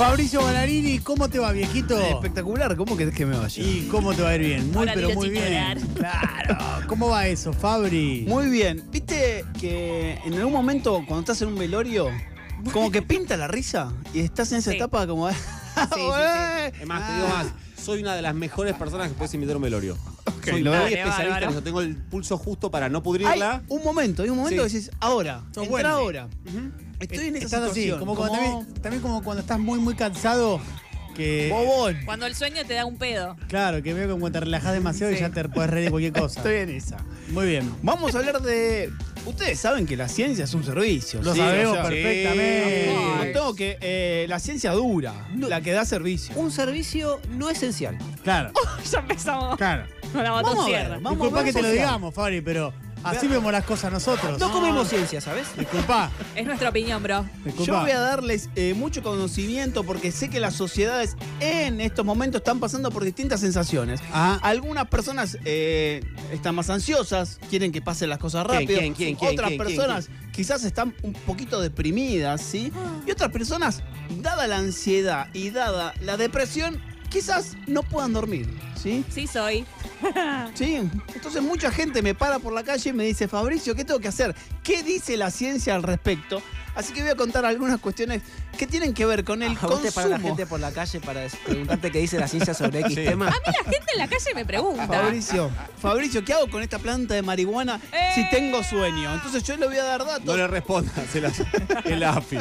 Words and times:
Fabricio 0.00 0.42
Banarini, 0.42 0.98
¿cómo 1.00 1.28
te 1.28 1.38
va, 1.38 1.52
viejito? 1.52 2.00
Espectacular, 2.00 2.74
¿cómo 2.74 2.96
querés 2.96 3.14
que 3.14 3.26
me 3.26 3.36
vaya? 3.36 3.62
¿Y 3.62 3.86
cómo 3.90 4.14
te 4.14 4.22
va 4.22 4.30
a 4.30 4.34
ir 4.36 4.40
bien? 4.40 4.72
Muy, 4.72 4.86
pero 4.94 5.10
muy 5.10 5.28
bien. 5.28 5.44
llorar. 5.44 5.78
Claro. 5.94 6.86
¿Cómo 6.86 7.10
va 7.10 7.26
eso, 7.26 7.52
Fabri? 7.52 8.24
Muy 8.26 8.46
bien. 8.48 8.82
¿Viste 8.90 9.44
que 9.60 10.18
en 10.24 10.32
algún 10.32 10.54
momento 10.54 10.94
cuando 11.06 11.20
estás 11.20 11.42
en 11.42 11.48
un 11.48 11.58
velorio, 11.58 12.08
como 12.72 12.90
que 12.90 13.02
pinta 13.02 13.36
la 13.36 13.46
risa? 13.46 13.92
Y 14.14 14.20
estás 14.20 14.50
en 14.52 14.58
esa 14.60 14.70
Sí. 14.70 14.76
etapa 14.78 15.06
como... 15.06 15.28
sí, 15.28 15.36
Es 16.80 16.86
más, 16.86 17.06
te 17.06 17.14
digo 17.16 17.28
más, 17.28 17.46
soy 17.78 18.00
una 18.00 18.14
de 18.14 18.22
las 18.22 18.34
mejores 18.34 18.74
personas 18.76 19.08
que 19.08 19.14
puedes 19.14 19.34
invitar 19.34 19.52
a 19.52 19.56
un 19.58 19.64
velorio. 19.64 19.98
soy 20.42 20.62
lo 20.62 20.70
muy 20.70 20.78
veo. 20.78 20.86
especialista 20.86 21.18
Bárbaro. 21.24 21.44
en 21.44 21.50
eso, 21.52 21.62
tengo 21.62 21.80
el 21.82 21.94
pulso 21.96 22.38
justo 22.38 22.70
para 22.70 22.88
no 22.88 22.98
Hay 22.98 23.04
pudrirla. 23.04 23.62
un 23.68 23.84
momento, 23.84 24.22
hay 24.22 24.30
un 24.30 24.38
momento 24.38 24.62
Sí. 24.66 24.72
que 24.72 24.78
decís, 24.78 24.90
ahora, 24.98 25.40
Sos 25.54 25.64
entra 25.64 25.70
bueno. 25.70 25.88
ahora. 25.90 26.28
Estoy 27.00 27.28
en 27.28 27.36
esa 27.36 27.44
Estás 27.46 27.62
así, 27.70 27.82
situación. 27.82 27.98
como 27.98 28.14
cuando 28.14 28.36
como 28.38 28.58
también, 28.60 28.82
también 28.82 29.02
como 29.02 29.22
cuando 29.22 29.40
estás 29.40 29.58
muy, 29.58 29.78
muy 29.78 29.94
cansado, 29.94 30.60
que... 31.16 31.48
bobón. 31.50 31.96
Cuando 32.04 32.26
el 32.26 32.34
sueño 32.34 32.64
te 32.66 32.74
da 32.74 32.84
un 32.84 32.96
pedo. 32.96 33.36
Claro, 33.48 33.82
que 33.82 33.92
veo 33.94 34.08
como 34.08 34.20
cuando 34.20 34.38
te 34.38 34.44
relajas 34.44 34.72
demasiado 34.72 35.12
y 35.12 35.16
Sí. 35.16 35.20
ya 35.22 35.30
te 35.30 35.48
puedes 35.48 35.70
reír 35.70 35.86
de 35.86 35.90
cualquier 35.90 36.12
cosa. 36.12 36.40
Estoy 36.40 36.56
en 36.56 36.70
esa. 36.70 36.98
Muy 37.28 37.46
bien. 37.46 37.70
Vamos 37.82 38.14
a 38.14 38.18
hablar 38.18 38.40
de... 38.42 38.90
Ustedes 39.26 39.60
saben 39.60 39.86
que 39.86 39.96
la 39.98 40.08
ciencia 40.08 40.44
es 40.44 40.54
un 40.54 40.64
servicio. 40.64 41.20
Lo 41.22 41.34
¿sí? 41.34 41.40
sabemos 41.40 41.72
O 41.72 41.74
sea, 41.74 41.82
perfectamente. 41.88 42.94
No 43.18 43.32
tengo 43.32 43.54
que... 43.54 43.76
eh, 43.80 44.26
la 44.28 44.38
ciencia 44.38 44.72
dura, 44.72 45.12
la 45.36 45.60
que 45.60 45.72
da 45.72 45.84
servicio. 45.84 46.34
un 46.36 46.50
servicio 46.50 47.20
no 47.30 47.50
esencial. 47.50 47.98
Claro, 48.24 48.52
ya 48.90 48.98
empezamos 49.00 49.56
claro. 49.58 49.84
con 50.12 50.24
la 50.24 50.30
Vamos 50.30 50.66
a 50.66 50.68
ver, 50.70 50.88
vamos 51.00 51.10
Disculpa 51.12 51.40
a 51.40 51.42
ver 51.42 51.52
que 51.52 51.60
te 51.60 51.62
lo 51.66 51.70
digamos, 51.70 52.14
Fabri, 52.14 52.40
pero 52.40 52.72
así 53.04 53.28
vemos 53.28 53.50
las 53.52 53.64
cosas 53.64 53.92
nosotros. 53.92 54.38
No 54.38 54.50
comemos 54.52 54.88
ciencia, 54.88 55.20
¿sabes? 55.20 55.46
Disculpa, 55.56 56.10
Es 56.34 56.46
nuestra 56.46 56.68
opinión, 56.70 57.02
bro. 57.02 57.24
disculpa. 57.44 57.64
Yo 57.72 57.80
voy 57.80 57.90
a 57.90 58.00
darles 58.00 58.48
eh, 58.56 58.74
mucho 58.74 59.02
conocimiento 59.02 59.84
porque 59.84 60.12
sé 60.12 60.28
que 60.30 60.40
las 60.40 60.54
sociedades 60.54 61.16
en 61.40 61.80
estos 61.80 62.04
momentos 62.04 62.40
están 62.40 62.60
pasando 62.60 62.90
por 62.90 63.04
distintas 63.04 63.40
sensaciones. 63.40 64.00
Ah, 64.12 64.38
Algunas 64.42 64.88
personas 64.88 65.38
eh, 65.44 66.02
están 66.32 66.54
más 66.54 66.70
ansiosas, 66.70 67.38
quieren 67.48 67.72
que 67.72 67.82
pasen 67.82 68.08
las 68.08 68.18
cosas 68.18 68.46
¿Quién, 68.46 68.60
rápido. 68.60 68.78
quién, 68.80 68.94
quién, 68.94 69.16
quién, 69.16 69.32
otras 69.32 69.48
quién, 69.48 69.58
personas 69.58 70.08
quizás 70.32 70.64
están 70.64 70.94
un 71.02 71.12
poquito 71.12 71.60
deprimidas, 71.60 72.40
¿sí? 72.40 72.72
Y 73.06 73.10
otras 73.10 73.30
personas, 73.30 73.82
dada 74.22 74.46
la 74.46 74.56
ansiedad 74.58 75.28
y 75.34 75.50
dada 75.50 75.92
la 76.00 76.16
depresión, 76.16 76.80
quizás 77.10 77.56
no 77.66 77.82
puedan 77.82 78.12
dormir, 78.12 78.48
¿sí? 78.80 79.04
Sí 79.10 79.26
soy. 79.26 79.66
Sí, 80.54 80.76
entonces 81.14 81.42
mucha 81.42 81.70
gente 81.70 82.00
me 82.00 82.14
para 82.14 82.38
por 82.38 82.54
la 82.54 82.62
calle 82.62 82.90
y 82.90 82.92
me 82.94 83.04
dice, 83.04 83.28
Fabricio, 83.28 83.74
¿qué 83.74 83.84
tengo 83.84 84.00
que 84.00 84.08
hacer? 84.08 84.34
¿Qué 84.62 84.82
dice 84.82 85.16
la 85.18 85.30
ciencia 85.30 85.74
al 85.74 85.82
respecto? 85.82 86.42
Así 86.74 86.92
que 86.92 87.02
voy 87.02 87.10
a 87.10 87.14
contar 87.16 87.44
algunas 87.44 87.80
cuestiones 87.80 88.22
que 88.56 88.66
tienen 88.66 88.94
que 88.94 89.04
ver 89.06 89.24
con 89.24 89.42
el 89.42 89.56
¿A 89.60 89.66
vos 89.66 89.82
te 89.82 89.92
para 89.92 90.08
la 90.08 90.14
consumo. 90.16 90.36
gente 90.36 90.46
por 90.46 90.60
la 90.60 90.72
calle 90.72 91.00
para 91.00 91.26
preguntarte 91.46 91.90
qué 91.90 91.98
dice 91.98 92.18
la 92.18 92.28
ciencia 92.28 92.54
sobre 92.54 92.80
X 92.80 92.94
Sí. 92.94 93.04
tema? 93.04 93.28
A 93.28 93.30
mí 93.30 93.36
la 93.46 93.64
gente 93.70 93.92
en 93.92 93.98
la 93.98 94.08
calle 94.08 94.34
me 94.34 94.44
pregunta. 94.44 94.86
Fabricio, 94.86 95.50
Fabricio, 95.80 96.24
¿qué 96.24 96.32
hago 96.34 96.48
con 96.48 96.62
esta 96.62 96.78
planta 96.78 97.14
de 97.14 97.22
marihuana 97.22 97.80
¡Eh! 97.92 98.12
si 98.14 98.28
tengo 98.30 98.62
sueño? 98.62 99.14
Entonces 99.14 99.42
yo 99.44 99.56
le 99.56 99.66
voy 99.66 99.76
a 99.78 99.84
dar 99.84 100.04
datos. 100.04 100.24
No 100.24 100.36
le 100.36 100.46
respondas 100.46 100.94
el, 101.14 101.26
el 101.84 102.02
AFI. 102.04 102.38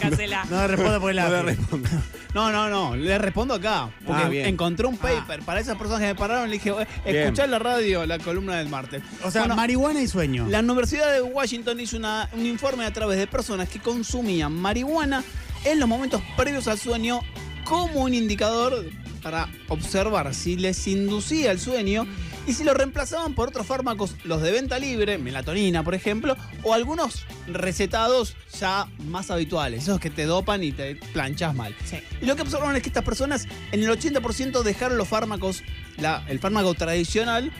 Cancela. 0.00 0.44
no 0.50 0.56
me 0.56 0.66
responde 0.68 1.00
por 1.00 1.10
el 1.10 1.16
No 1.16 1.28
le 1.28 1.36
AFI. 1.38 1.46
respondas. 1.46 1.92
No, 2.34 2.50
no, 2.50 2.68
no, 2.70 2.96
le 2.96 3.18
respondo 3.18 3.54
acá. 3.54 3.90
Porque 4.06 4.22
Ah, 4.24 4.28
bien. 4.28 4.46
encontré 4.46 4.86
un 4.86 4.96
paper 4.96 5.42
para 5.42 5.60
esas 5.60 5.76
personas 5.76 6.00
que 6.00 6.06
me 6.06 6.14
pararon. 6.14 6.48
Le 6.48 6.54
dije, 6.54 6.70
"Eh, 6.70 6.86
Bien. 7.04 7.16
escuchá 7.24 7.46
la 7.46 7.58
radio, 7.58 8.06
la 8.06 8.18
columna 8.18 8.56
del 8.56 8.68
martes. 8.68 9.02
O 9.22 9.30
sea, 9.30 9.42
Bueno, 9.42 9.56
marihuana 9.56 10.00
y 10.00 10.08
sueño. 10.08 10.46
La 10.48 10.60
Universidad 10.60 11.12
de 11.12 11.20
Washington 11.20 11.78
hizo 11.80 11.96
una- 11.98 12.28
un 12.32 12.46
informe 12.46 12.86
a 12.86 12.92
través 12.92 13.11
de 13.16 13.26
personas 13.26 13.68
que 13.68 13.78
consumían 13.80 14.52
marihuana 14.54 15.22
en 15.64 15.78
los 15.80 15.88
momentos 15.88 16.22
previos 16.36 16.66
al 16.68 16.78
sueño 16.78 17.20
como 17.64 18.00
un 18.02 18.14
indicador 18.14 18.84
para 19.22 19.48
observar 19.68 20.34
si 20.34 20.56
les 20.56 20.86
inducía 20.88 21.52
el 21.52 21.60
sueño 21.60 22.06
y 22.44 22.54
si 22.54 22.64
lo 22.64 22.74
reemplazaban 22.74 23.34
por 23.34 23.50
otros 23.50 23.64
fármacos, 23.68 24.16
los 24.24 24.42
de 24.42 24.50
venta 24.50 24.80
libre, 24.80 25.16
melatonina 25.16 25.84
por 25.84 25.94
ejemplo, 25.94 26.36
o 26.64 26.74
algunos 26.74 27.24
recetados 27.46 28.34
ya 28.58 28.88
más 29.06 29.30
habituales, 29.30 29.84
esos 29.84 30.00
que 30.00 30.10
te 30.10 30.24
dopan 30.24 30.64
y 30.64 30.72
te 30.72 30.96
planchas 30.96 31.54
mal. 31.54 31.72
Sí. 31.84 31.98
Y 32.20 32.26
lo 32.26 32.34
que 32.34 32.42
observaron 32.42 32.74
es 32.74 32.82
que 32.82 32.88
estas 32.88 33.04
personas 33.04 33.46
en 33.70 33.84
el 33.84 33.88
80% 33.90 34.64
dejaron 34.64 34.98
los 34.98 35.06
fármacos, 35.06 35.62
la- 35.98 36.24
el 36.28 36.40
fármaco 36.40 36.74
tradicional, 36.74 37.52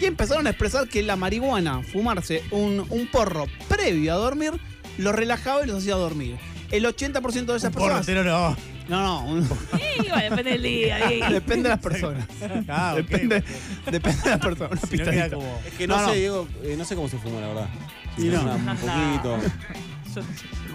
y 0.00 0.04
empezaron 0.06 0.46
a 0.46 0.50
expresar 0.50 0.88
que 0.88 1.02
la 1.02 1.16
marihuana, 1.16 1.82
fumarse 1.82 2.42
un, 2.50 2.84
un 2.88 3.06
porro 3.08 3.46
previo 3.68 4.12
a 4.14 4.16
dormir, 4.16 4.52
los 4.98 5.14
relajaba 5.14 5.62
y 5.64 5.66
los 5.66 5.78
hacía 5.78 5.94
dormir. 5.94 6.36
El 6.70 6.84
80% 6.86 7.20
de 7.46 7.56
esas 7.56 7.64
Un 7.64 7.72
porro 7.74 7.94
personas... 7.94 8.08
entero 8.08 8.24
no. 8.24 8.56
No, 8.88 9.00
no, 9.00 9.24
un- 9.26 9.44
Sí, 9.48 10.08
bueno, 10.08 10.16
depende 10.30 10.50
del 10.50 10.62
día. 10.62 11.08
sí. 11.08 11.20
depende 11.32 11.62
de 11.64 11.68
las 11.68 11.78
personas. 11.78 12.26
Ah, 12.68 12.94
depende, 12.96 13.44
depende 13.90 14.22
de 14.22 14.30
las 14.30 14.38
personas. 14.40 14.80
Si 14.90 14.96
no 14.96 15.04
como... 15.36 15.60
Es 15.66 15.74
que 15.74 15.86
no, 15.86 15.96
No, 15.96 16.02
no. 16.02 16.12
sé, 16.12 16.18
Diego, 16.18 16.48
eh, 16.64 16.74
no 16.76 16.84
sé 16.84 16.94
cómo 16.96 17.08
se 17.08 17.18
fuma, 17.18 17.40
la 17.40 17.48
verdad. 17.48 17.68
Y 18.18 18.22
no. 18.24 18.42
Una- 18.42 18.54
un 18.54 18.76
poquito. 19.22 19.38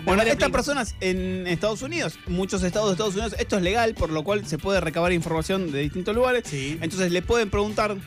Bueno, 0.05 0.23
estas 0.23 0.49
personas 0.51 0.95
en 1.01 1.45
Estados 1.47 1.81
Unidos, 1.81 2.17
muchos 2.27 2.63
estados 2.63 2.87
de 2.89 2.93
Estados 2.93 3.13
Unidos, 3.15 3.35
esto 3.39 3.57
es 3.57 3.61
legal, 3.63 3.93
por 3.93 4.09
lo 4.09 4.23
cual 4.23 4.45
se 4.47 4.57
puede 4.57 4.79
recabar 4.79 5.11
información 5.11 5.71
de 5.71 5.79
distintos 5.81 6.15
lugares. 6.15 6.43
Sí. 6.45 6.77
Entonces 6.81 7.11
le 7.11 7.21
pueden 7.21 7.49
preguntar 7.49 7.97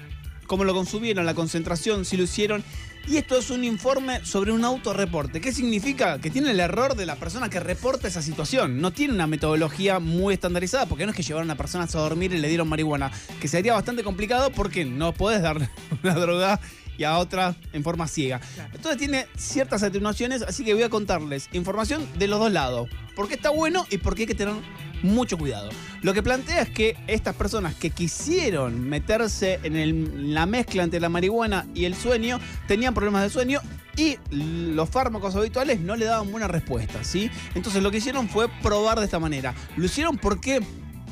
cómo 0.50 0.64
lo 0.64 0.74
consumieron, 0.74 1.24
la 1.26 1.34
concentración, 1.34 2.04
si 2.04 2.16
lo 2.16 2.24
hicieron. 2.24 2.64
Y 3.06 3.18
esto 3.18 3.38
es 3.38 3.50
un 3.50 3.62
informe 3.62 4.24
sobre 4.24 4.50
un 4.50 4.64
autorreporte. 4.64 5.40
¿Qué 5.40 5.52
significa? 5.52 6.20
Que 6.20 6.28
tiene 6.28 6.50
el 6.50 6.58
error 6.58 6.96
de 6.96 7.06
la 7.06 7.14
persona 7.14 7.48
que 7.48 7.60
reporta 7.60 8.08
esa 8.08 8.20
situación. 8.20 8.80
No 8.80 8.90
tiene 8.90 9.14
una 9.14 9.28
metodología 9.28 10.00
muy 10.00 10.34
estandarizada, 10.34 10.86
porque 10.86 11.06
no 11.06 11.12
es 11.12 11.16
que 11.16 11.22
llevaron 11.22 11.52
a 11.52 11.54
personas 11.54 11.94
a 11.94 12.00
dormir 12.00 12.32
y 12.32 12.38
le 12.38 12.48
dieron 12.48 12.68
marihuana, 12.68 13.12
que 13.40 13.46
sería 13.46 13.74
bastante 13.74 14.02
complicado 14.02 14.50
porque 14.50 14.84
no 14.84 15.14
puedes 15.14 15.40
dar 15.40 15.56
una 16.02 16.14
droga 16.14 16.60
y 17.00 17.04
a 17.04 17.16
otra 17.16 17.56
en 17.72 17.82
forma 17.82 18.06
ciega. 18.06 18.42
Entonces 18.74 18.98
tiene 18.98 19.26
ciertas 19.34 19.82
atenuaciones, 19.82 20.42
así 20.42 20.64
que 20.64 20.74
voy 20.74 20.82
a 20.82 20.90
contarles 20.90 21.48
información 21.54 22.06
de 22.18 22.28
los 22.28 22.38
dos 22.38 22.52
lados. 22.52 22.90
Por 23.16 23.26
qué 23.26 23.34
está 23.34 23.48
bueno 23.48 23.86
y 23.90 23.96
por 23.96 24.14
qué 24.14 24.22
hay 24.22 24.26
que 24.26 24.34
tener 24.34 24.54
mucho 25.02 25.38
cuidado. 25.38 25.70
Lo 26.02 26.12
que 26.12 26.22
plantea 26.22 26.60
es 26.60 26.68
que 26.68 26.98
estas 27.06 27.34
personas 27.34 27.74
que 27.74 27.88
quisieron 27.88 28.86
meterse 28.86 29.58
en 29.62 29.76
el- 29.76 30.34
la 30.34 30.44
mezcla 30.44 30.82
entre 30.82 31.00
la 31.00 31.08
marihuana 31.08 31.66
y 31.74 31.86
el 31.86 31.94
sueño 31.94 32.38
tenían 32.68 32.92
problemas 32.92 33.22
de 33.22 33.30
sueño 33.30 33.60
y 33.96 34.18
los 34.30 34.90
fármacos 34.90 35.34
habituales 35.36 35.80
no 35.80 35.96
le 35.96 36.04
daban 36.04 36.30
buena 36.30 36.48
respuesta, 36.48 37.02
¿sí? 37.02 37.30
Entonces 37.54 37.82
lo 37.82 37.90
que 37.90 37.96
hicieron 37.96 38.28
fue 38.28 38.48
probar 38.62 38.98
de 38.98 39.06
esta 39.06 39.18
manera. 39.18 39.54
Lo 39.76 39.86
hicieron 39.86 40.18
porque 40.18 40.60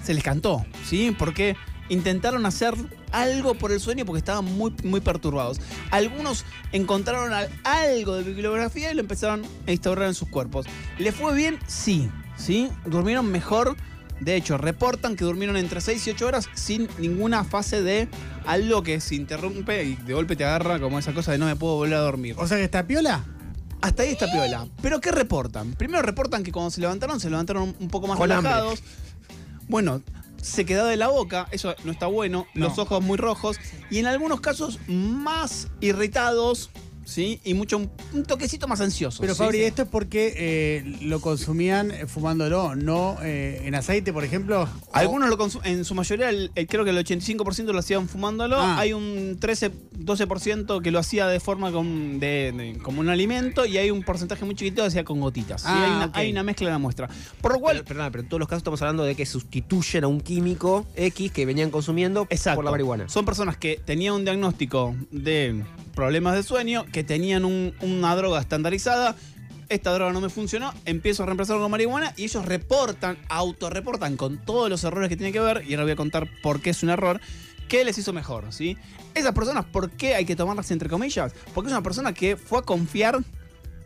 se 0.04 0.12
les 0.12 0.22
cantó, 0.22 0.66
¿sí? 0.86 1.16
Porque 1.18 1.56
intentaron 1.88 2.44
hacer 2.46 2.74
algo 3.12 3.54
por 3.54 3.72
el 3.72 3.80
sueño 3.80 4.04
porque 4.04 4.18
estaban 4.18 4.44
muy, 4.44 4.72
muy 4.84 5.00
perturbados. 5.00 5.60
Algunos 5.90 6.44
encontraron 6.72 7.32
al- 7.32 7.48
algo 7.64 8.16
de 8.16 8.22
bibliografía 8.24 8.90
y 8.90 8.94
lo 8.94 9.00
empezaron 9.00 9.42
a 9.66 9.70
instaurar 9.72 10.08
en 10.08 10.14
sus 10.14 10.28
cuerpos. 10.28 10.66
¿Le 10.98 11.12
fue 11.12 11.34
bien? 11.34 11.58
Sí, 11.66 12.10
¿sí? 12.36 12.68
Durmieron 12.86 13.26
mejor. 13.30 13.76
De 14.20 14.34
hecho, 14.34 14.58
reportan 14.58 15.14
que 15.14 15.24
durmieron 15.24 15.56
entre 15.56 15.80
6 15.80 16.04
y 16.06 16.10
8 16.10 16.26
horas 16.26 16.48
sin 16.54 16.88
ninguna 16.98 17.44
fase 17.44 17.82
de 17.82 18.08
algo 18.46 18.82
que 18.82 19.00
se 19.00 19.14
interrumpe 19.14 19.84
y 19.84 19.94
de 19.94 20.12
golpe 20.12 20.34
te 20.34 20.44
agarra 20.44 20.80
como 20.80 20.98
esa 20.98 21.14
cosa 21.14 21.30
de 21.32 21.38
no 21.38 21.46
me 21.46 21.54
puedo 21.54 21.76
volver 21.76 21.94
a 21.94 22.00
dormir. 22.00 22.34
O 22.38 22.46
sea 22.48 22.56
que 22.56 22.64
está 22.64 22.84
piola. 22.86 23.24
Hasta 23.80 24.02
ahí 24.02 24.10
está 24.10 24.26
piola. 24.30 24.66
¿Pero 24.82 25.00
qué 25.00 25.12
reportan? 25.12 25.70
Primero 25.74 26.02
reportan 26.02 26.42
que 26.42 26.50
cuando 26.50 26.72
se 26.72 26.80
levantaron, 26.80 27.20
se 27.20 27.30
levantaron 27.30 27.76
un 27.78 27.88
poco 27.88 28.08
más 28.08 28.18
Con 28.18 28.32
hambre. 28.32 28.50
relajados. 28.50 28.82
Bueno, 29.68 30.02
se 30.42 30.64
quedó 30.64 30.86
de 30.86 30.96
la 30.96 31.08
boca, 31.08 31.48
eso 31.50 31.74
no 31.84 31.92
está 31.92 32.06
bueno. 32.06 32.46
No. 32.54 32.68
Los 32.68 32.78
ojos 32.78 33.02
muy 33.02 33.16
rojos. 33.16 33.58
Y 33.90 33.98
en 33.98 34.06
algunos 34.06 34.40
casos 34.40 34.78
más 34.88 35.68
irritados, 35.80 36.70
¿sí? 37.04 37.40
Y 37.44 37.54
mucho, 37.54 37.78
un, 37.78 37.90
un 38.12 38.22
toquecito 38.24 38.68
más 38.68 38.80
ansioso. 38.80 39.20
Pero 39.20 39.34
¿sí? 39.34 39.38
Fabri, 39.38 39.62
esto 39.62 39.82
es 39.82 39.88
porque 39.88 40.34
eh, 40.36 40.98
lo 41.02 41.20
consumían 41.20 41.90
eh, 41.90 42.06
fumándolo, 42.06 42.74
no 42.76 43.16
eh, 43.22 43.62
en 43.64 43.74
aceite, 43.74 44.12
por 44.12 44.24
ejemplo. 44.24 44.68
Algunos 44.92 45.28
lo 45.30 45.38
consu- 45.38 45.60
en 45.64 45.84
su 45.84 45.94
mayoría, 45.94 46.28
el- 46.30 46.50
el- 46.54 46.66
creo 46.66 46.84
que 46.84 46.90
el 46.90 46.98
85% 46.98 47.72
lo 47.72 47.78
hacían 47.78 48.08
fumándolo. 48.08 48.56
Ah. 48.60 48.78
Hay 48.78 48.92
un 48.92 49.36
13, 49.40 49.70
12% 49.98 50.80
que 50.82 50.90
lo 50.90 50.98
hacía 50.98 51.26
de 51.26 51.40
forma 51.40 51.72
con- 51.72 52.20
de- 52.20 52.52
de- 52.56 52.78
como 52.82 53.00
un 53.00 53.08
alimento 53.08 53.66
y 53.66 53.78
hay 53.78 53.90
un 53.90 54.02
porcentaje 54.02 54.44
muy 54.44 54.54
chiquito 54.54 54.82
que 54.82 54.88
hacía 54.88 55.04
con 55.04 55.20
gotitas. 55.20 55.64
Ah, 55.66 55.84
hay, 55.84 55.90
una, 55.90 56.04
ok. 56.06 56.16
hay 56.16 56.30
una 56.30 56.42
mezcla 56.42 56.68
en 56.68 56.72
la 56.72 56.78
muestra. 56.78 57.08
Por 57.40 57.52
lo 57.52 57.60
cual, 57.60 57.76
Pero, 57.76 57.84
perdona, 57.86 58.10
pero 58.10 58.22
en 58.22 58.28
todos 58.28 58.38
los 58.40 58.48
casos 58.48 58.60
estamos 58.60 58.80
hablando 58.82 59.04
de 59.04 59.14
que 59.14 59.26
sustituyen 59.26 60.04
a 60.04 60.08
un 60.08 60.20
químico 60.20 60.86
X 60.96 61.32
que 61.32 61.44
venían 61.46 61.70
consumiendo 61.70 62.26
Exacto. 62.30 62.56
por 62.58 62.64
la 62.64 62.70
marihuana. 62.70 63.08
Son 63.08 63.24
personas 63.24 63.56
que 63.56 63.80
tenían 63.84 64.14
un 64.14 64.24
diagnóstico 64.24 64.94
de 65.10 65.64
problemas 65.94 66.34
de 66.36 66.42
sueño, 66.42 66.84
que 66.92 67.02
tenían 67.04 67.44
un- 67.44 67.74
una 67.80 68.14
droga 68.14 68.40
estandarizada. 68.40 69.16
Esta 69.68 69.92
droga 69.92 70.12
no 70.12 70.20
me 70.22 70.30
funcionó, 70.30 70.72
empiezo 70.86 71.24
a 71.24 71.26
reemplazarlo 71.26 71.60
con 71.60 71.70
marihuana 71.70 72.14
y 72.16 72.24
ellos 72.24 72.46
reportan, 72.46 73.18
autorreportan 73.28 74.16
con 74.16 74.38
todos 74.38 74.70
los 74.70 74.82
errores 74.84 75.10
que 75.10 75.16
tiene 75.16 75.30
que 75.32 75.40
ver, 75.40 75.62
y 75.68 75.74
ahora 75.74 75.82
voy 75.82 75.92
a 75.92 75.96
contar 75.96 76.26
por 76.42 76.62
qué 76.62 76.70
es 76.70 76.82
un 76.82 76.88
error, 76.88 77.20
qué 77.68 77.84
les 77.84 77.96
hizo 77.98 78.12
mejor, 78.12 78.52
¿sí? 78.52 78.76
Esas 79.14 79.32
personas, 79.32 79.64
¿por 79.64 79.90
qué 79.90 80.14
hay 80.14 80.24
que 80.24 80.34
tomarlas 80.34 80.70
entre 80.70 80.88
comillas? 80.88 81.32
Porque 81.54 81.68
es 81.68 81.72
una 81.72 81.82
persona 81.82 82.12
que 82.12 82.36
fue 82.36 82.58
a 82.58 82.62
confiar 82.62 83.18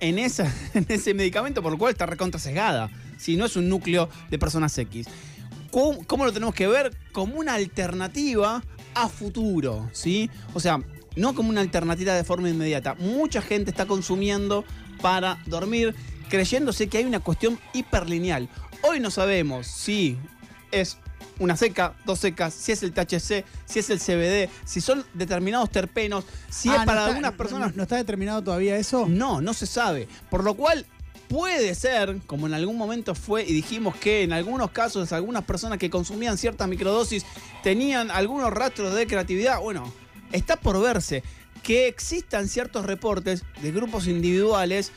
en, 0.00 0.19
esa, 0.19 0.52
en 0.75 0.87
ese 0.88 1.14
medicamento, 1.14 1.62
por 1.62 1.73
lo 1.73 1.79
cual 1.79 1.93
está 1.93 2.06
recontra 2.06 2.40
sesgada. 2.40 2.90
¿sí? 3.19 3.37
no 3.37 3.46
es 3.46 3.56
un 3.56 3.69
núcleo 3.69 4.08
de 4.31 4.38
personas 4.38 4.76
X. 4.79 5.06
¿Cómo, 5.70 6.05
cómo 6.06 6.25
lo 6.25 6.32
tenemos 6.32 6.55
que 6.55 6.67
ver? 6.67 6.96
Como 7.12 7.38
una 7.38 7.55
alternativa 7.55 8.62
a 8.94 9.08
futuro, 9.08 9.88
¿sí? 9.93 10.31
O 10.55 10.61
sea, 10.61 10.81
no 11.17 11.35
como 11.35 11.50
una 11.50 11.61
alternativa 11.61 12.14
de 12.14 12.25
forma 12.25 12.50
inmediata. 12.50 12.94
Mucha 12.94 13.40
gente 13.40 13.70
está 13.70 13.87
consumiendo 13.87 14.64
para 15.00 15.38
dormir 15.46 15.94
creyéndose 16.28 16.88
que 16.88 16.99
hay 16.99 17.05
una 17.05 17.20
cuestión 17.20 17.58
hiperlineal. 17.73 18.49
Hoy 18.82 19.00
no 19.00 19.11
sabemos 19.11 19.67
si 19.67 20.19
es 20.70 20.99
una 21.38 21.56
seca, 21.56 21.94
dos 22.05 22.19
secas, 22.20 22.55
si 22.55 22.73
es 22.73 22.82
el 22.82 22.93
THC, 22.93 23.44
si 23.64 23.79
es 23.79 23.90
el 23.90 23.99
CBD, 24.00 24.49
si 24.64 24.81
son 24.81 25.05
determinados 25.14 25.70
terpenos, 25.70 26.25
si 26.50 26.69
Ah, 26.69 26.75
es 26.75 26.81
no 26.81 26.87
para 26.87 27.00
está- 27.00 27.06
algunas 27.11 27.32
no- 27.32 27.37
personas 27.38 27.70
No, 27.73 27.76
no 27.79 27.82
está 27.84 27.96
determinado 27.96 28.43
todavía 28.43 28.76
eso? 28.76 29.06
no, 29.08 29.40
no 29.40 29.55
se 29.55 29.67
sabe. 29.67 30.08
Por 30.31 30.44
lo 30.44 30.55
cual 30.55 30.87
puede 31.29 31.75
ser, 31.75 32.19
como 32.26 32.46
en 32.46 32.55
algún 32.55 32.76
momento 32.76 33.14
fue 33.14 33.43
y 33.44 33.52
dijimos 33.55 33.96
que 33.96 34.23
en 34.23 34.32
algunos 34.34 34.70
casos 34.70 35.12
algunas 35.12 35.44
personas 35.44 35.79
que 35.79 35.88
consumían 35.88 36.37
ciertas 36.37 36.69
microdosis 36.69 37.25
tenían 37.62 38.11
algunos 38.11 38.52
rastros 38.52 38.94
de 38.94 39.06
creatividad. 39.06 39.58
Bueno, 39.61 39.93
está 40.31 40.56
por 40.56 40.78
verse 40.81 41.23
que 41.62 41.88
existan 41.88 42.49
ciertos 42.49 42.85
reportes 42.85 43.44
de 43.62 43.73
grupos 43.73 44.06
individuales. 44.08 44.93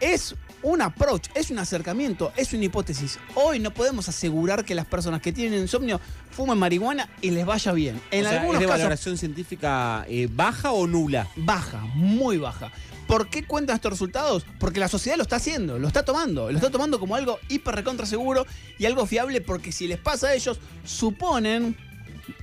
Es 0.00 0.34
un 0.66 0.82
approach, 0.82 1.28
es 1.36 1.52
un 1.52 1.60
acercamiento, 1.60 2.32
es 2.36 2.52
una 2.52 2.64
hipótesis. 2.64 3.20
Hoy 3.36 3.60
no 3.60 3.72
podemos 3.72 4.08
asegurar 4.08 4.64
que 4.64 4.74
las 4.74 4.84
personas 4.84 5.20
que 5.20 5.32
tienen 5.32 5.60
insomnio 5.60 6.00
fumen 6.32 6.58
marihuana 6.58 7.08
y 7.20 7.30
les 7.30 7.46
vaya 7.46 7.70
bien. 7.70 8.00
En 8.10 8.26
O 8.26 8.28
sea, 8.28 8.40
algunos 8.40 8.56
¿Es 8.56 8.60
de 8.62 8.66
casos 8.66 8.80
valoración 8.80 9.16
científica 9.16 10.04
eh, 10.08 10.28
baja 10.28 10.72
o 10.72 10.88
nula? 10.88 11.28
baja, 11.36 11.82
muy 11.94 12.38
baja. 12.38 12.72
¿Por 13.06 13.30
qué 13.30 13.44
cuentan 13.44 13.76
estos 13.76 13.92
resultados? 13.92 14.44
Porque 14.58 14.80
la 14.80 14.88
sociedad 14.88 15.16
lo 15.16 15.22
está 15.22 15.36
haciendo, 15.36 15.78
lo 15.78 15.86
está 15.86 16.04
tomando, 16.04 16.50
lo 16.50 16.56
está 16.58 16.70
tomando 16.70 16.98
como 16.98 17.14
algo 17.14 17.38
hiper 17.48 17.76
recontra 17.76 18.04
seguro 18.04 18.44
y 18.76 18.86
algo 18.86 19.06
fiable 19.06 19.40
porque 19.40 19.70
si 19.70 19.86
les 19.86 19.98
pasa 19.98 20.28
a 20.28 20.34
ellos, 20.34 20.58
suponen, 20.84 21.76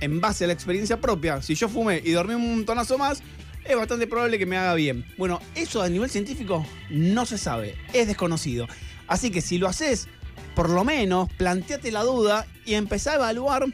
en 0.00 0.20
base 0.22 0.44
a 0.44 0.46
la 0.46 0.54
experiencia 0.54 0.98
propia, 0.98 1.42
si 1.42 1.54
yo 1.54 1.68
fumé 1.68 2.00
y 2.02 2.12
dormí 2.12 2.32
un 2.32 2.56
montonazo 2.56 2.96
más, 2.96 3.22
es 3.64 3.76
bastante 3.76 4.06
probable 4.06 4.38
que 4.38 4.46
me 4.46 4.56
haga 4.56 4.74
bien. 4.74 5.04
Bueno, 5.16 5.40
eso 5.54 5.82
a 5.82 5.88
nivel 5.88 6.10
científico 6.10 6.66
no 6.90 7.26
se 7.26 7.38
sabe, 7.38 7.76
es 7.92 8.06
desconocido. 8.06 8.66
Así 9.06 9.30
que 9.30 9.40
si 9.40 9.58
lo 9.58 9.68
haces, 9.68 10.08
por 10.54 10.70
lo 10.70 10.84
menos 10.84 11.28
planteate 11.32 11.90
la 11.90 12.02
duda 12.02 12.46
y 12.64 12.74
empezá 12.74 13.12
a 13.12 13.14
evaluar 13.16 13.66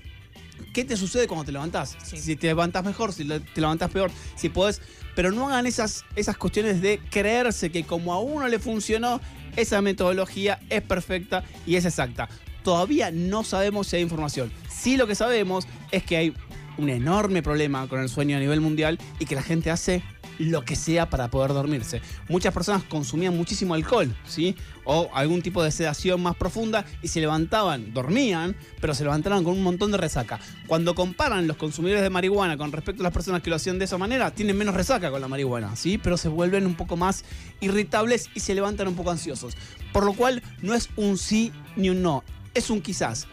qué 0.73 0.85
te 0.85 0.97
sucede 0.97 1.27
cuando 1.27 1.45
te 1.45 1.53
levantás. 1.53 1.97
Sí. 2.03 2.19
Si 2.19 2.37
te 2.37 2.49
levantás 2.49 2.85
mejor, 2.85 3.13
si 3.13 3.25
te 3.25 3.61
levantás 3.61 3.91
peor, 3.91 4.11
si 4.37 4.49
podés. 4.49 4.81
Pero 5.15 5.33
no 5.33 5.49
hagan 5.49 5.67
esas, 5.67 6.05
esas 6.15 6.37
cuestiones 6.37 6.81
de 6.81 7.01
creerse 7.11 7.71
que 7.71 7.85
como 7.85 8.15
a 8.15 8.21
uno 8.21 8.47
le 8.49 8.59
funcionó, 8.59 9.21
esa 9.57 9.83
metodología 9.83 10.61
es 10.71 10.83
perfecta 10.83 11.45
y 11.67 11.77
es 11.77 11.85
exacta. 11.85 12.29
Todavía 12.63 13.11
no 13.11 13.43
sabemos 13.43 13.89
si 13.89 13.97
hay 13.97 14.03
información. 14.03 14.53
Sí 14.69 14.97
lo 14.97 15.07
que 15.07 15.15
sabemos 15.15 15.67
es 15.91 16.05
que 16.05 16.17
hay 16.17 16.35
un 16.81 16.89
enorme 16.89 17.43
problema 17.43 17.87
con 17.89 18.01
el 18.01 18.09
sueño 18.09 18.37
a 18.37 18.41
nivel 18.41 18.61
mundial 18.61 18.99
y 19.19 19.27
que 19.27 19.35
la 19.35 19.43
gente 19.43 19.71
hace 19.71 20.03
lo 20.39 20.65
que 20.65 20.75
sea 20.75 21.11
para 21.11 21.29
poder 21.29 21.53
dormirse. 21.53 22.01
Muchas 22.29 22.55
personas 22.55 22.83
consumían 22.85 23.37
muchísimo 23.37 23.75
alcohol, 23.75 24.15
¿sí? 24.27 24.57
O 24.85 25.11
algún 25.13 25.43
tipo 25.43 25.63
de 25.63 25.71
sedación 25.71 26.23
más 26.23 26.35
profunda 26.35 26.87
y 27.03 27.09
se 27.09 27.21
levantaban, 27.21 27.93
dormían, 27.93 28.57
pero 28.81 28.95
se 28.95 29.05
levantaban 29.05 29.45
con 29.45 29.53
un 29.53 29.63
montón 29.63 29.93
de 29.93 29.99
resaca. 29.99 30.41
Cuando 30.67 30.95
comparan 30.95 31.47
los 31.47 31.59
consumidores 31.59 32.03
de 32.03 32.09
marihuana 32.09 32.57
con 32.57 32.73
respecto 32.73 33.03
a 33.03 33.05
las 33.05 33.13
personas 33.13 33.43
que 33.43 33.51
lo 33.51 33.57
hacían 33.57 33.79
de 33.79 33.85
esa 33.85 33.99
manera, 33.99 34.31
tienen 34.31 34.57
menos 34.57 34.75
resaca 34.75 35.11
con 35.11 35.21
la 35.21 35.29
marihuana, 35.29 35.77
¿sí? 35.77 35.99
Pero 35.99 36.17
se 36.17 36.29
vuelven 36.29 36.67
un 36.67 36.75
poco 36.75 36.97
más 36.97 37.25
irritables 37.61 38.31
y 38.35 38.41
se 38.41 38.55
levantan 38.55 38.89
un 38.89 38.97
poco 38.97 39.11
ansiosos. 39.11 39.57
Por 39.93 40.05
lo 40.05 40.15
cual 40.15 40.43
no 40.63 40.75
es 40.75 40.89
un 40.97 41.19
sí 41.19 41.53
ni 41.77 41.91
un 41.91 42.01
no, 42.01 42.25
es 42.55 42.71
un 42.71 42.81
quizás. 42.81 43.27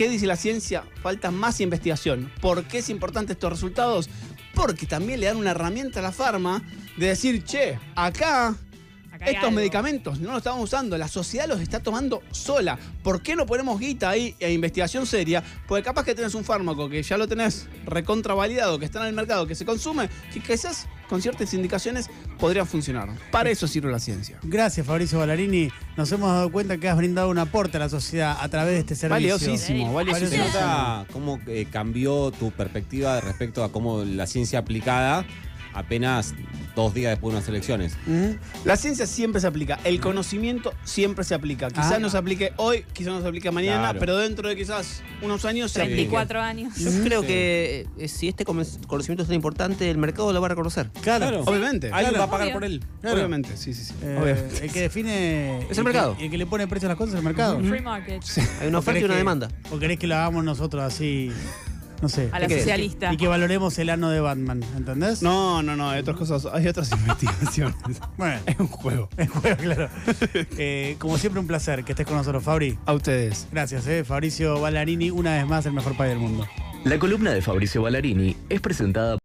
¿Qué 0.00 0.08
dice 0.08 0.26
la 0.26 0.36
ciencia? 0.36 0.84
Falta 1.02 1.30
más 1.30 1.60
investigación. 1.60 2.32
¿Por 2.40 2.64
qué 2.64 2.78
es 2.78 2.88
importante 2.88 3.34
estos 3.34 3.52
resultados? 3.52 4.08
Porque 4.54 4.86
también 4.86 5.20
le 5.20 5.26
dan 5.26 5.36
una 5.36 5.50
herramienta 5.50 6.00
a 6.00 6.02
la 6.02 6.10
farma 6.10 6.62
de 6.96 7.08
decir, 7.08 7.44
che, 7.44 7.78
acá 7.94 8.56
estos 9.20 9.44
algo. 9.44 9.50
medicamentos 9.56 10.20
no 10.20 10.30
los 10.30 10.38
estamos 10.38 10.64
usando, 10.64 10.96
la 10.96 11.08
sociedad 11.08 11.46
los 11.46 11.60
está 11.60 11.80
tomando 11.80 12.22
sola. 12.30 12.78
¿Por 13.02 13.22
qué 13.22 13.36
no 13.36 13.46
ponemos 13.46 13.78
guita 13.78 14.10
ahí 14.10 14.34
e 14.38 14.52
investigación 14.52 15.06
seria? 15.06 15.42
Porque 15.66 15.82
capaz 15.84 16.04
que 16.04 16.14
tenés 16.14 16.34
un 16.34 16.44
fármaco 16.44 16.88
que 16.88 17.02
ya 17.02 17.16
lo 17.18 17.28
tenés 17.28 17.68
recontravalidado, 17.84 18.78
que 18.78 18.84
está 18.84 19.00
en 19.00 19.06
el 19.08 19.14
mercado, 19.14 19.46
que 19.46 19.54
se 19.54 19.64
consume, 19.64 20.08
que 20.32 20.40
quizás 20.40 20.86
con 21.08 21.20
ciertas 21.20 21.52
indicaciones 21.54 22.08
podrían 22.38 22.66
funcionar. 22.66 23.08
Para 23.30 23.50
eso 23.50 23.66
sirve 23.66 23.90
la 23.90 23.98
ciencia. 23.98 24.38
Gracias, 24.42 24.86
Fabricio 24.86 25.18
Ballarini. 25.18 25.70
Nos 25.96 26.10
hemos 26.12 26.30
dado 26.30 26.50
cuenta 26.52 26.78
que 26.78 26.88
has 26.88 26.96
brindado 26.96 27.28
un 27.30 27.38
aporte 27.38 27.76
a 27.76 27.80
la 27.80 27.88
sociedad 27.88 28.36
a 28.40 28.48
través 28.48 28.74
de 28.74 28.80
este 28.80 28.94
servicio. 28.94 29.34
Valiosísimo, 29.34 29.80
Sí. 29.80 29.88
¿Se 29.88 29.92
valiosísimo. 29.92 30.44
nota 30.44 31.06
cómo 31.12 31.40
eh, 31.46 31.66
cambió 31.70 32.30
tu 32.30 32.52
perspectiva 32.52 33.20
respecto 33.20 33.64
a 33.64 33.72
cómo 33.72 34.04
la 34.04 34.26
ciencia 34.26 34.60
aplicada 34.60 35.24
apenas 35.74 36.34
dos 36.76 36.94
días 36.94 37.10
después 37.10 37.32
de 37.32 37.38
unas 37.38 37.48
elecciones? 37.48 37.96
¿Mm? 38.06 38.30
La 38.64 38.76
ciencia 38.76 39.06
siempre 39.06 39.40
se 39.40 39.46
aplica, 39.46 39.78
el 39.84 40.00
conocimiento 40.00 40.72
siempre 40.84 41.24
se 41.24 41.34
aplica. 41.34 41.68
Quizás 41.68 41.92
Ah. 41.92 41.98
no 41.98 42.08
se 42.10 42.16
aplique 42.18 42.52
hoy, 42.56 42.84
quizás 42.92 43.12
no 43.12 43.20
se 43.22 43.28
aplique 43.28 43.50
mañana, 43.50 43.80
Claro. 43.90 43.98
pero 44.00 44.16
dentro 44.16 44.48
de 44.48 44.56
quizás 44.56 45.02
unos 45.22 45.44
años 45.44 45.70
se 45.72 45.80
aplique. 45.82 45.96
34 46.08 46.40
años. 46.40 46.76
Yo 46.76 46.90
creo 47.04 47.22
que 47.22 47.86
eh, 47.98 48.08
si 48.08 48.28
este 48.28 48.44
conocimiento 48.44 49.22
es 49.22 49.28
tan 49.28 49.34
importante, 49.36 49.90
el 49.90 49.98
mercado 49.98 50.32
lo 50.32 50.40
va 50.40 50.46
a 50.46 50.50
reconocer. 50.50 50.90
Claro. 51.02 51.26
Claro. 51.28 51.42
Obviamente. 51.46 51.90
Alguien 51.92 52.14
va 52.20 52.24
a 52.24 52.30
pagar 52.30 52.46
Obvio. 52.46 52.54
por 52.54 52.64
él. 52.64 52.84
Claro. 53.00 53.16
Obviamente, 53.16 53.56
sí, 53.56 53.74
sí, 53.74 53.84
sí. 53.84 53.94
Eh, 54.02 54.18
Obviamente. 54.20 54.64
el 54.64 54.72
que 54.72 54.80
define. 54.82 55.66
Es 55.70 55.78
el 55.78 55.84
mercado. 55.84 56.16
que- 56.16 56.24
el 56.26 56.30
que 56.30 56.38
le 56.38 56.46
pone 56.46 56.66
precio 56.66 56.88
a 56.88 56.90
las 56.90 56.98
cosas 56.98 57.14
es 57.14 57.18
el 57.18 57.24
mercado. 57.24 57.58
Free 57.60 57.80
market. 57.82 58.22
Hay 58.60 58.68
una 58.68 58.78
¿O 58.78 58.80
oferta 58.80 59.00
y 59.00 59.04
una 59.04 59.14
que- 59.14 59.18
demanda. 59.18 59.48
¿O 59.70 59.78
querés 59.78 59.98
que 59.98 60.06
lo 60.06 60.14
hagamos 60.14 60.44
nosotros 60.44 60.82
así? 60.82 61.30
No 62.02 62.08
sé. 62.08 62.30
A 62.32 62.40
la 62.40 62.46
¿Qué 62.46 62.58
socialista. 62.58 63.12
Y 63.12 63.16
que 63.16 63.28
valoremos 63.28 63.78
el 63.78 63.90
ano 63.90 64.10
de 64.10 64.20
Batman, 64.20 64.62
¿entendés? 64.76 65.22
No, 65.22 65.62
no, 65.62 65.76
no, 65.76 65.90
hay 65.90 66.00
otras 66.00 66.16
cosas, 66.16 66.46
hay 66.52 66.66
otras 66.66 66.90
investigaciones. 66.92 67.76
Bueno, 68.16 68.40
es 68.46 68.58
un 68.58 68.68
juego. 68.68 69.08
el 69.16 69.28
juego, 69.28 69.56
claro. 69.56 69.88
Eh, 70.62 70.96
como 70.98 71.16
siempre, 71.18 71.40
un 71.40 71.46
placer 71.46 71.84
que 71.84 71.92
estés 71.92 72.06
con 72.06 72.16
nosotros, 72.16 72.42
Fabri. 72.42 72.78
A 72.86 72.92
ustedes. 72.92 73.46
Gracias, 73.50 73.86
eh. 73.86 74.04
Patricio 74.06 74.60
Ballarini, 74.60 75.10
una 75.10 75.36
vez 75.36 75.46
más 75.46 75.64
el 75.66 75.72
mejor 75.72 75.96
país 75.96 76.10
del 76.10 76.18
mundo. 76.18 76.46
La 76.84 76.98
columna 76.98 77.32
de 77.32 77.42
Fabricio 77.42 77.82
Ballarini 77.82 78.36
es 78.48 78.60
presentada 78.60 79.19